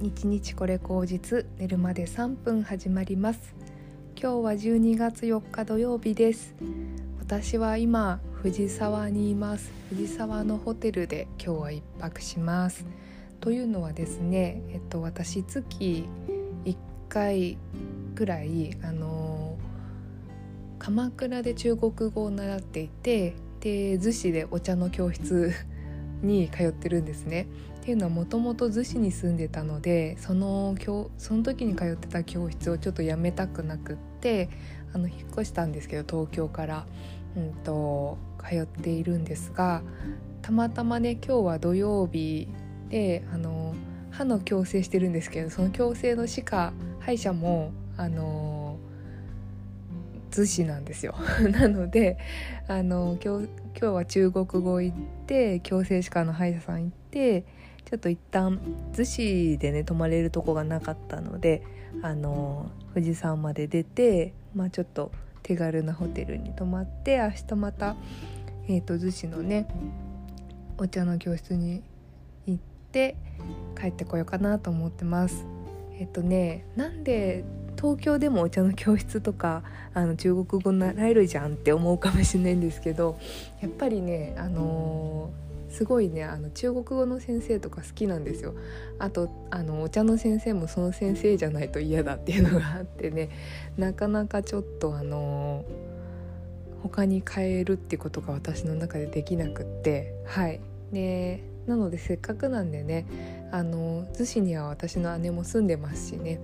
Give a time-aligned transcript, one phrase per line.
[0.00, 3.54] 日日これ口実寝るまで3分始まります。
[4.14, 6.54] 今日は12月4日土曜日です。
[7.18, 9.72] 私は今藤沢にいます。
[9.88, 12.84] 藤沢のホテルで今日は一泊します。
[13.40, 16.06] というのはですねえっと私月
[16.66, 16.76] 1
[17.08, 17.56] 回
[18.14, 19.56] くらいあの
[20.78, 25.52] 鎌倉で中国語を習っていてで逗子でお茶の教室
[26.22, 27.46] に通ってるんですね。
[27.86, 30.74] っていうのはもともと逗子に住んでたのでその
[31.18, 34.50] その時に通ってた教室をちょっとやめたくなくって
[34.92, 36.84] あの引っ越したんですけど東京から、
[37.36, 39.82] うんと、通っているんですが
[40.42, 42.48] たまたまね今日は土曜日
[42.88, 43.72] であの
[44.10, 48.80] 歯の矯正してるんですけどその矯正の歯科歯医者もあの
[50.32, 51.14] 逗子なんですよ。
[51.52, 52.18] なので
[52.66, 53.48] あの今日
[53.80, 54.96] 今日は中国語行っ
[55.28, 57.44] て矯正歯科の歯医者さん行って
[57.86, 58.60] ちょっと一旦
[58.92, 61.62] 逗子でね泊まれるとこがなかったので
[62.02, 65.12] あの富士山まで出て、まあ、ちょっと
[65.44, 67.94] 手軽なホテルに泊まって明日また、
[68.68, 69.68] えーと、逗子のね
[70.78, 71.84] お茶の教室に
[72.46, 73.16] 行って
[73.80, 75.46] 帰ってこようかなと思ってます。
[75.98, 77.44] えっ、とねなんで
[77.76, 79.62] 東京でもお茶の教室とか
[79.94, 83.18] あの中国語習えるじゃんって思うかもしれないんですけど
[83.60, 85.45] やっぱりねあのー
[85.76, 88.54] すごいねあの中国語の先生とか好きなんですよ。
[88.98, 93.28] あとあのお茶の先生もその先生じゃないと嫌だっていうのがあってね。
[93.76, 95.66] なかなかちょっとあの
[96.82, 100.14] 他に変えるってことが私の中でできなくって。
[100.24, 100.60] はい。
[100.92, 106.40] でなのでせっかくなんでねあの逗子には私の姉も住んでますしね。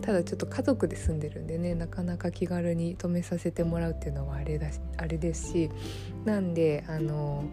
[0.00, 5.70] ただちょっと家族で住んでるんでねなかなか気軽に泊めさせてもらうっていうのはあれだしあれですし。
[6.24, 7.44] なんであの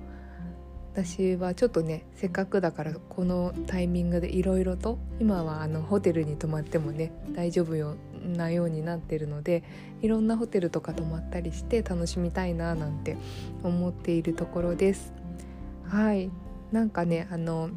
[1.03, 9.63] 私はちょっとねせっかくだからこのタイミングでいろいろと今はあのホテルに泊まってもね大丈夫よなようになってるので
[10.01, 13.16] いろんなホテルとか泊まったりして楽しみたいななんて
[13.63, 15.13] 思っているところです。
[15.85, 16.29] はい
[16.73, 17.69] なんかねあの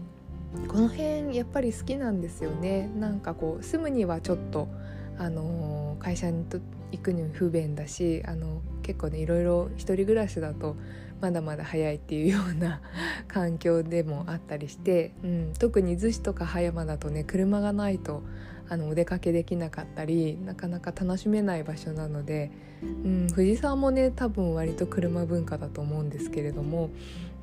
[0.67, 4.69] この辺やっぱり好きなんですよねなんかこう住むにはちょっと
[5.17, 6.45] あの会社に
[6.91, 10.77] 行くに不便だしあの結構ねいろいろ一人暮らしだと
[11.21, 12.81] まだまだ早いっていうような
[13.29, 18.23] 環境でもあったりして、うん、特に逗子とか葉山だとね車がないと
[18.69, 22.51] あのお出かけできなかったりなかなか楽しめない場所なので、
[22.83, 26.91] うん、藤沢もね多分割と車文化だと思うんですけれども、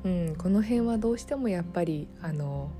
[0.04, 2.70] うん、この辺はどうしてもやっぱりあの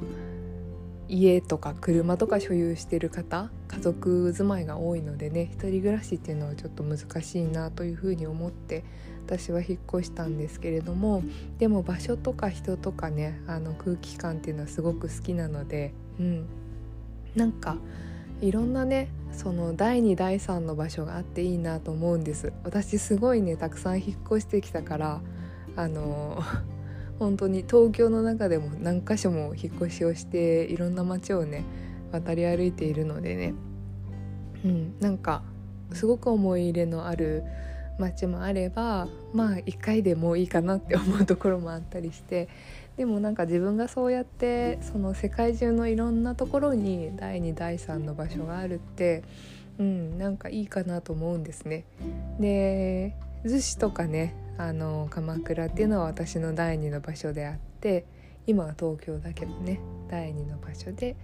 [1.11, 8.85] 家とか車とか所有してる方家族住まいが多いのでね一人暮らしっていうのはちょっと難しいなというふうに思って
[9.27, 11.25] 私は引っ越したんですけれども
[11.59, 16.47] でも場所とか人とかねあの空気感っていうのはすごく好きなので、うん、
[17.35, 17.77] なんか
[18.41, 22.53] いろんなねその第2第3の場所があっていいなと思うんです。
[22.65, 25.21] 私すごいねたくさん引っ越してきたから
[25.77, 26.43] あの
[27.21, 31.65] 本当に東京の中でも何箇所も引っ越しをしていろんな街をね
[32.13, 33.55] 渡り歩いているのでね
[34.65, 35.43] うんなんか
[35.93, 37.45] すごく思い入れのある
[37.99, 42.49] 街もあればまあ1回でもういいかなって思うところもあったりして
[42.97, 49.25] でもなんか自分がそうやってその世界中のいろんなところに第2第3の場所があるって
[49.79, 51.85] うんなんかいいかなと思うんですね。
[52.39, 53.15] で
[53.45, 58.05] 逗子とかねあの鎌倉っていうのは私の第二の場所であって
[58.47, 59.81] 今は東京だけどね
[60.11, 61.17] 第二の場所で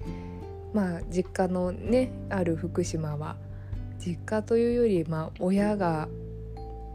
[0.73, 3.37] まあ実家のねある福島は
[3.99, 6.09] 実家というよりまあ親が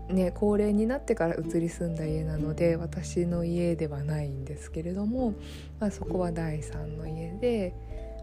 [0.09, 5.33] ね高齢になってから移り住んだ家なので私の家ではないんですけれども、
[5.79, 7.73] まあ、そこは第3の家で、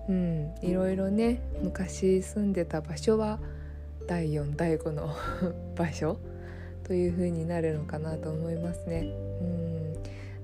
[0.09, 3.39] うん、いろいろね昔住んでた場所は
[4.07, 5.15] 第4第5の
[5.77, 6.19] 場所
[6.89, 9.13] という風になるのかなと思いますね。
[9.43, 9.69] うん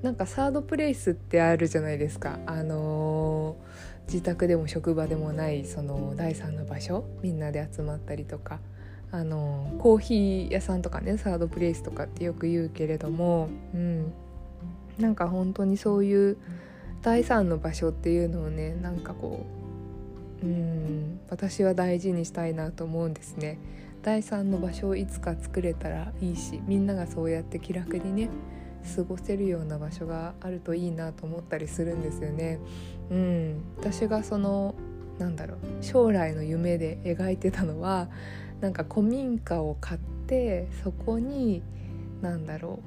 [0.02, 2.38] なんかサードプレイスってあるじゃないですか。
[2.44, 8.60] あのー、自宅でも職場でもないその第3の場所みんなで集まったりとか。
[9.10, 14.12] あのー、コーヒー屋さんとかねサードプレイスとかってよく言うけれども、うん、
[14.98, 16.36] なんか本当にそういう
[17.00, 19.46] 第3の場所っていうのをねなんかこ
[20.42, 23.58] ううん私は大事にしたいなと思うんですね。
[24.04, 28.28] 第3の場所をいつか作れたらいいしみんながそうやって気楽にね
[28.94, 32.58] 過ごせるような場所があるといいなと思ったりするんですよね。
[33.10, 34.74] うん、私がその
[35.18, 38.08] なんだろう将来の夢で描いてたのは
[38.60, 41.62] なんか古民家を買ってそこに
[42.20, 42.80] 何だろ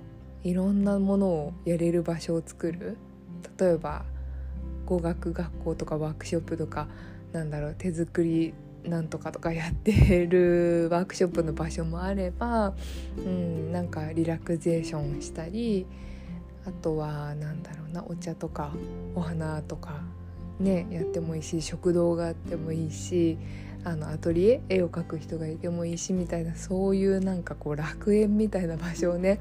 [0.44, 2.98] ういろんなものをやれる場所を作る
[3.60, 4.06] 例えば
[4.86, 6.88] 語学学校とかワークショップとか
[7.32, 12.74] なんだろう手作りなんとかとかやってるワークショップの場所もあれば、
[13.18, 15.86] うん、なんかリラクゼーションしたり
[16.66, 18.72] あとは何だろうなお茶とか
[19.16, 20.02] お花とか
[20.60, 23.38] ねやってもいいし食堂があってもいいし
[23.84, 29.40] あのアトリエ絵を描く人がいてもいいしみたいなそういうなんかこう楽園みたいな場所をね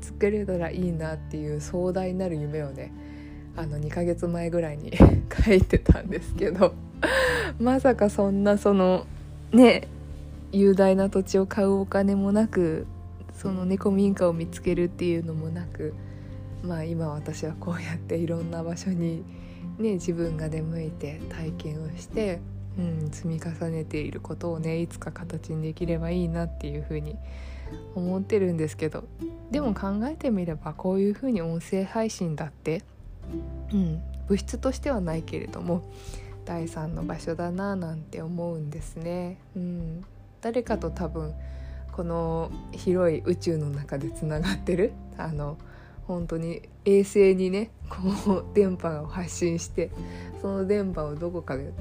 [0.00, 2.92] 作れたらいいなっていう壮大なる夢をね
[3.56, 4.92] あの2ヶ月前ぐらいに
[5.44, 6.74] 書いてたんですけど。
[7.60, 9.06] まさかそんなその
[9.52, 9.88] ね
[10.52, 12.86] 雄大な土地を買うお金もなく
[13.34, 15.94] その猫民家を見つけるっていうのもなく
[16.62, 19.22] まあ今私はこうやっていろんな場所に
[19.78, 22.40] ね自分が出向いて体験をして
[22.78, 27.16] うん、積み重ねていることをねいつか形にできればいいなっていうふうに
[27.94, 29.04] 思ってるんですけど
[29.50, 32.82] でも考えてみればこういうふうに音声配信だって、
[33.72, 35.82] うん、物質としてはないけれども
[36.44, 39.38] 第三の場所だななんて思うんですね。
[39.56, 40.04] うん、
[40.40, 41.34] 誰かと多分
[41.92, 45.58] この広い宇宙の中でつながってるあの
[46.06, 49.90] 本当に衛星にねこう電波を発信して
[50.40, 51.72] その電波をどこかで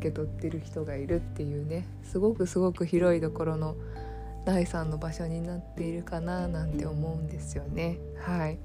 [0.00, 3.76] 受け取ってる人がいるっていうねすごくすごく広いところの
[4.46, 7.98] 第3の場所になっているかななんて思うんですよね。
[8.18, 8.58] はい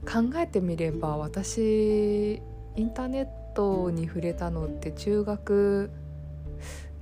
[0.00, 2.42] 考えてみれば私
[2.74, 5.90] インターネットに触れたのって中学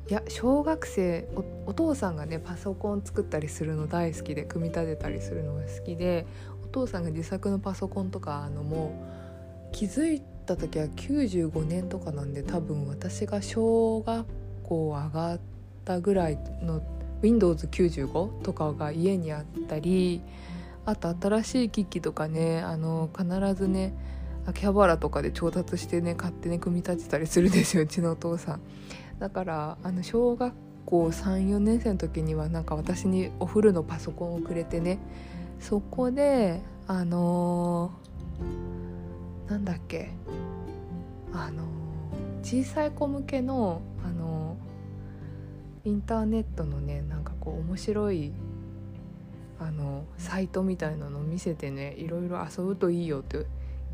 [0.08, 1.28] いや小学生
[1.66, 6.26] お父さんがねパソコン作ったりするの大好きで組み立てたりするのが好きで
[6.64, 8.92] お父さんが自作のパソコンとかあのも
[9.70, 14.26] う気づいた時は95年とかなんで多分私が小学
[14.62, 15.40] 校上がっ
[15.84, 16.80] たぐらいの
[17.22, 20.22] Windows95 とかが家にあったり
[20.86, 23.92] あと新しい機器とかねあの必ずね
[24.48, 28.60] 秋葉原とかで調達してね勝手に組み立てたりするんですようちのお父さん。
[29.18, 30.54] だからあの小学
[30.86, 34.98] 校34年生の時にはなんか私にお風呂のパソコンをくれてね
[35.60, 40.12] そこであのー、なんだっけ
[41.34, 41.64] あの
[42.42, 44.56] 小さい子向けのあの
[45.84, 48.32] インターネットのねなんかこう面白い
[49.60, 53.44] あのサイトみたいなのを見せてねいろいろ遊ぶといいよって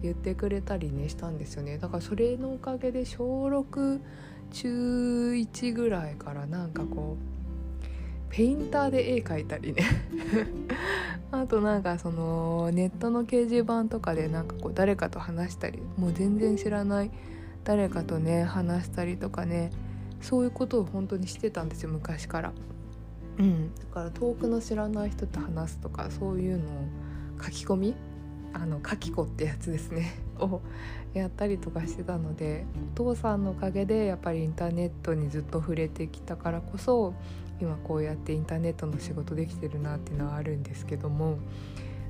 [0.03, 1.79] 言ってくれたりねしたんですよね。
[1.79, 4.01] だからそれのおかげで小6
[4.53, 7.35] 中1ぐらいからなんかこう
[8.35, 9.83] ペインターで絵描いたりね。
[11.31, 17.11] あとなんかそのネットの掲示板とかでなんかこう誰かと話したりもう全然知らない
[17.65, 19.71] 誰かとね話したりとかね
[20.21, 22.53] そういうことを本当にしてたんですよ昔から。
[23.39, 26.69] うん、だから遠くの知らない人と話すとかそういうのを
[27.43, 27.95] 書き込み
[28.55, 30.15] あの書き子ってやつですね。
[30.41, 30.61] を
[31.13, 32.65] やったりとかしてたので
[32.95, 37.15] お父さんのおかげでやっぱりインターネットにずっと触れてきたからこそ
[37.61, 41.39] 今こうやってインターネットの仕事できてるなっていうのはあるんですけども。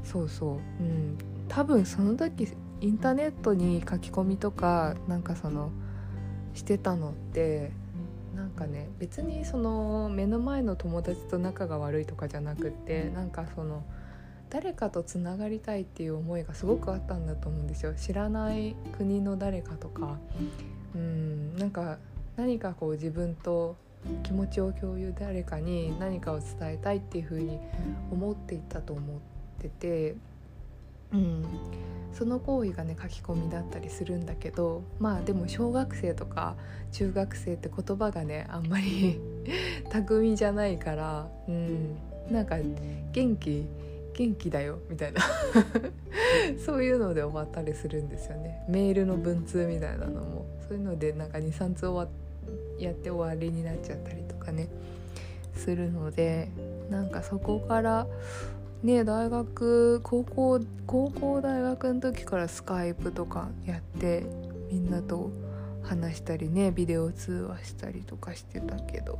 [0.04, 1.16] そうそう、うん、
[1.48, 2.48] 多分その時
[2.80, 5.70] インターネットに書き込みとかなんかその
[6.52, 7.72] してたのって
[8.36, 13.84] なんかね別にその目の前の友達と仲が悪いとかじゃなくってなんかその
[14.54, 17.92] 誰かとつながりたいっていう思いがすごくあったんだと思うんですよ。
[17.94, 20.16] 知らない国の誰かとか。
[20.94, 21.98] うんなんか
[22.36, 23.74] 何かこう自分と
[24.22, 27.58] 気持ちを共有誰かに何かを伝えたいっていうふうに
[28.12, 29.18] 思っていたと思っ
[29.60, 30.14] てて、
[31.12, 31.44] うん、
[32.12, 34.84] その行為がね書き込みだったりするんだけど。
[35.00, 36.54] まあでも小学生とか
[36.92, 39.20] 中学生って言葉がねあんまり
[39.90, 41.96] 巧みじゃないから、うん、
[42.30, 42.58] なんか
[43.10, 43.66] 元気
[44.14, 45.20] 元気だよみたいな。
[46.64, 48.64] そういうので終わったりするんですよね。
[48.68, 50.46] メールの文通みたいなのも。
[50.68, 52.12] そういうのでなんか23通終わ
[52.78, 54.68] やって終わりになっちゃったりとかね。
[55.54, 56.48] するので
[56.90, 58.06] なんかそこから
[58.82, 64.24] ね大学高校高校大学の時からスカイプとかやって
[64.70, 65.30] みんなと
[65.82, 69.18] 話したりねビデオ通話したりとかしてたけど、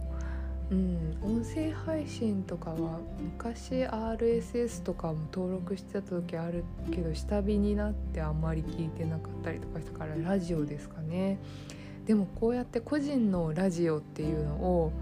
[0.70, 11.38] うん、音声配信とかは昔 RSS とかも登録してた時あるけど下火になってあんまり聞いてなかったりとかしたからラジオですかね。
[12.06, 14.92] でもこうやって個人のラジオっていうのを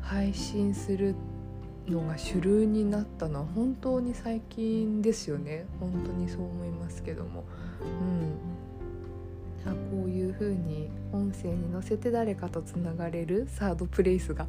[0.00, 1.14] 配信する
[1.88, 5.66] のが主流になったのは本当に最近ですよね。
[5.78, 7.44] 本当にそう思いますけども。
[7.82, 8.56] うん。
[9.96, 14.46] こういう風に音声に乗せて誰かとつながれるサードプレイスが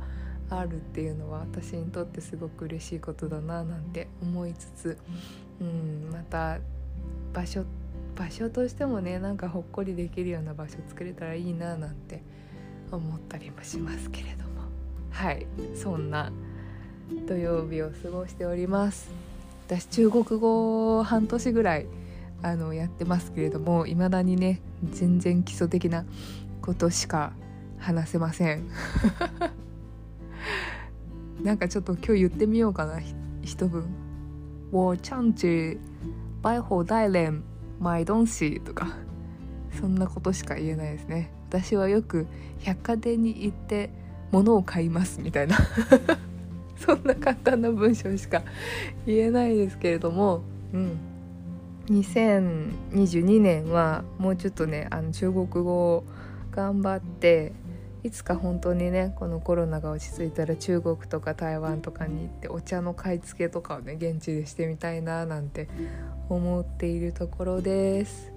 [0.49, 4.97] あるっていうのは私にとってすごく嬉しいことだななんて思いつつ、
[5.59, 6.59] うん、また
[7.33, 7.65] 場所
[8.15, 12.23] 場所としてもねなんかほっこりできるような場所作れたらいいななんて
[12.91, 14.47] 思ったりもしますけれども。
[15.11, 16.31] はいそんな
[17.27, 19.09] 土曜日を過ごしております。
[19.67, 21.87] 私中国語半年ぐらい
[22.41, 24.61] あのやってますけれども未だにね
[24.91, 26.05] 全然基礎的な
[26.61, 27.33] ことしか
[27.79, 28.63] 話せません。
[31.43, 32.99] なんかちょっと今日言ってみようかな
[33.41, 33.85] 一文
[34.71, 35.79] 「我唱句
[36.43, 37.43] 百货大連
[37.81, 39.07] 買東西」とか。
[39.79, 42.25] そんなことしか言えないですね私はよく
[42.61, 43.91] 百貨店に行って
[44.31, 45.57] 物を買いますみたいな。
[46.75, 48.43] そんな簡単な文章しか
[49.05, 50.41] 言えないですけれども。
[50.73, 50.97] うん。
[51.89, 55.61] 2022年はもうちょっとねあの中国語
[55.93, 56.03] を
[56.51, 57.53] 頑張って
[58.07, 65.67] いつか本当にねこのコロナが落ち着いたら中国とか台湾とかに行ってお茶の買い付けとかをね現地でしてみたいななんて
[66.29, 68.31] 思っているところです。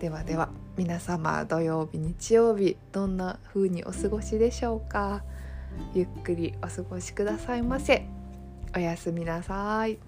[0.00, 5.22] ではでは皆様土曜日日曜日どんな風にお過ごしでしょうか。
[5.94, 8.06] ゆっくりお過ごしくださいませ。
[8.74, 10.07] おやすみなさい。